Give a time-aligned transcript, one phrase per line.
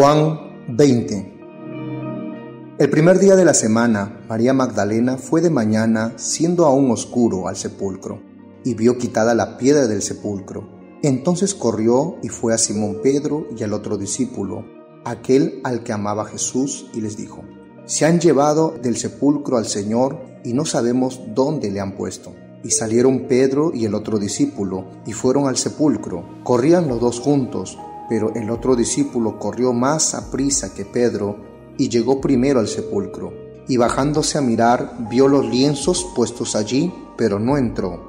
[0.00, 6.88] Juan 20 El primer día de la semana, María Magdalena fue de mañana, siendo aún
[6.92, 8.22] oscuro, al sepulcro,
[8.62, 10.68] y vio quitada la piedra del sepulcro.
[11.02, 14.64] Entonces corrió y fue a Simón Pedro y al otro discípulo,
[15.04, 17.42] aquel al que amaba Jesús, y les dijo,
[17.84, 22.36] Se han llevado del sepulcro al Señor y no sabemos dónde le han puesto.
[22.62, 26.24] Y salieron Pedro y el otro discípulo, y fueron al sepulcro.
[26.44, 27.76] Corrían los dos juntos,
[28.08, 31.36] pero el otro discípulo corrió más a prisa que Pedro
[31.76, 33.32] y llegó primero al sepulcro.
[33.68, 38.08] Y bajándose a mirar, vio los lienzos puestos allí, pero no entró.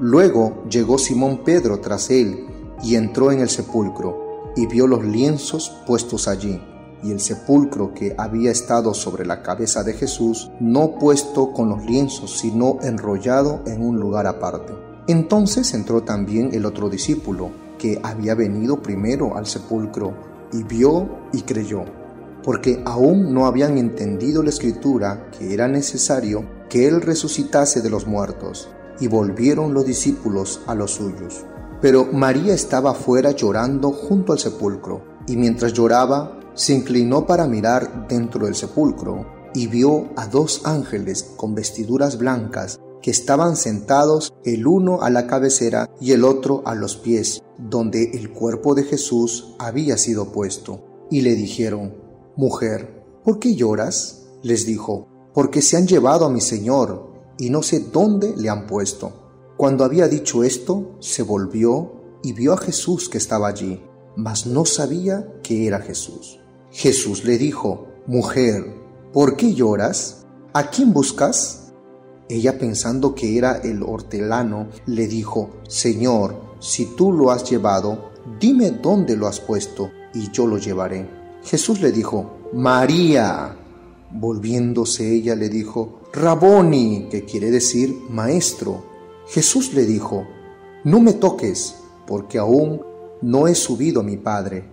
[0.00, 2.46] Luego llegó Simón Pedro tras él
[2.82, 6.60] y entró en el sepulcro y vio los lienzos puestos allí
[7.04, 11.84] y el sepulcro que había estado sobre la cabeza de Jesús, no puesto con los
[11.84, 14.72] lienzos, sino enrollado en un lugar aparte.
[15.06, 20.14] Entonces entró también el otro discípulo, que había venido primero al sepulcro,
[20.52, 21.84] y vio y creyó,
[22.42, 28.06] porque aún no habían entendido la escritura que era necesario que él resucitase de los
[28.06, 28.68] muertos,
[29.00, 31.44] y volvieron los discípulos a los suyos.
[31.80, 38.06] Pero María estaba fuera llorando junto al sepulcro, y mientras lloraba, se inclinó para mirar
[38.08, 44.66] dentro del sepulcro, y vio a dos ángeles con vestiduras blancas que estaban sentados el
[44.66, 49.54] uno a la cabecera y el otro a los pies, donde el cuerpo de Jesús
[49.58, 51.06] había sido puesto.
[51.10, 51.94] Y le dijeron,
[52.36, 54.26] Mujer, ¿por qué lloras?
[54.42, 58.66] Les dijo, porque se han llevado a mi Señor, y no sé dónde le han
[58.66, 59.12] puesto.
[59.56, 63.82] Cuando había dicho esto, se volvió y vio a Jesús que estaba allí,
[64.16, 66.40] mas no sabía que era Jesús.
[66.70, 68.74] Jesús le dijo, Mujer,
[69.12, 70.26] ¿por qué lloras?
[70.52, 71.72] ¿A quién buscas?
[72.28, 78.70] Ella pensando que era el hortelano, le dijo, Señor, si tú lo has llevado, dime
[78.70, 81.06] dónde lo has puesto, y yo lo llevaré.
[81.42, 83.58] Jesús le dijo, María.
[84.10, 88.82] Volviéndose ella le dijo, Raboni, que quiere decir maestro.
[89.28, 90.26] Jesús le dijo,
[90.84, 91.74] No me toques,
[92.06, 92.80] porque aún
[93.20, 94.64] no he subido a mi Padre,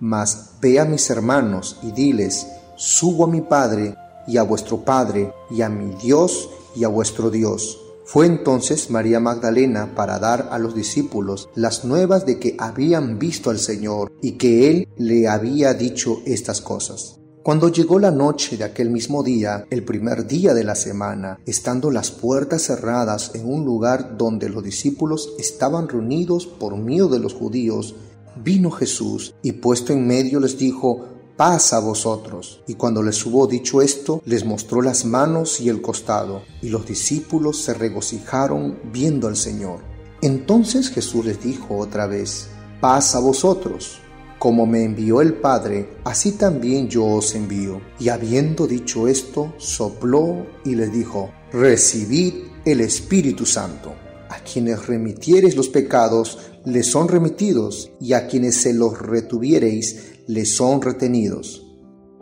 [0.00, 2.46] mas ve a mis hermanos y diles,
[2.76, 3.94] subo a mi Padre
[4.26, 7.83] y a vuestro Padre, y a mi Dios y a vuestro Dios.
[8.04, 13.50] Fue entonces María Magdalena para dar a los discípulos las nuevas de que habían visto
[13.50, 17.20] al Señor y que Él le había dicho estas cosas.
[17.42, 21.90] Cuando llegó la noche de aquel mismo día, el primer día de la semana, estando
[21.90, 27.34] las puertas cerradas en un lugar donde los discípulos estaban reunidos por miedo de los
[27.34, 27.96] judíos,
[28.42, 32.62] vino Jesús y puesto en medio les dijo, paz a vosotros.
[32.66, 36.86] Y cuando les hubo dicho esto, les mostró las manos y el costado, y los
[36.86, 39.80] discípulos se regocijaron viendo al Señor.
[40.22, 42.48] Entonces Jesús les dijo otra vez,
[42.80, 44.00] paz a vosotros.
[44.38, 47.80] Como me envió el Padre, así también yo os envío.
[47.98, 52.34] Y habiendo dicho esto, sopló y les dijo, recibid
[52.64, 53.94] el Espíritu Santo.
[54.28, 60.56] A quienes remitiereis los pecados, les son remitidos, y a quienes se los retuviereis, les
[60.56, 61.64] son retenidos.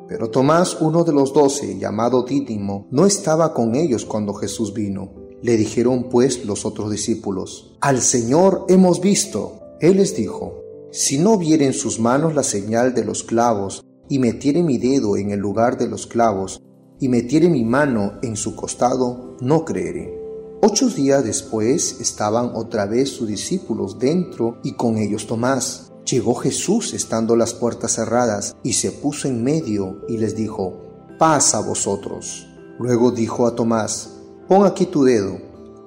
[0.09, 5.15] Pero Tomás, uno de los doce, llamado Dídimo, no estaba con ellos cuando Jesús vino.
[5.41, 9.61] Le dijeron pues los otros discípulos, Al Señor hemos visto.
[9.81, 10.61] Él les dijo,
[10.91, 15.31] Si no vieren sus manos la señal de los clavos, y metiere mi dedo en
[15.31, 16.63] el lugar de los clavos,
[17.01, 20.23] y metiere mi mano en su costado, no creeré.
[20.63, 25.92] Ocho días después estaban otra vez sus discípulos dentro y con ellos Tomás.
[26.13, 31.55] Llegó Jesús estando las puertas cerradas y se puso en medio y les dijo, paz
[31.55, 32.47] a vosotros.
[32.79, 35.39] Luego dijo a Tomás, pon aquí tu dedo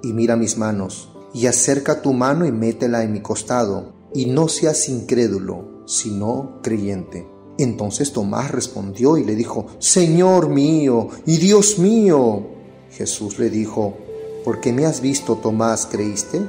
[0.01, 4.47] y mira mis manos, y acerca tu mano y métela en mi costado, y no
[4.47, 7.27] seas incrédulo, sino creyente.
[7.59, 12.47] Entonces Tomás respondió y le dijo, Señor mío y Dios mío.
[12.89, 13.93] Jesús le dijo,
[14.43, 16.41] ¿por qué me has visto, Tomás, creíste?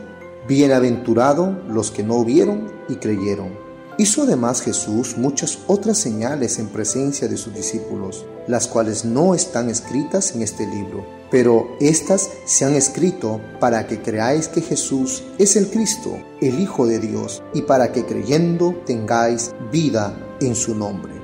[0.48, 3.65] Bienaventurado los que no vieron y creyeron.
[3.98, 9.70] Hizo además Jesús muchas otras señales en presencia de sus discípulos, las cuales no están
[9.70, 15.56] escritas en este libro, pero éstas se han escrito para que creáis que Jesús es
[15.56, 21.15] el Cristo, el Hijo de Dios, y para que creyendo tengáis vida en su nombre.